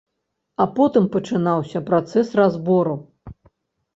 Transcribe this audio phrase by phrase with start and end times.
[0.63, 2.95] А потым пачынаўся працэс разбору.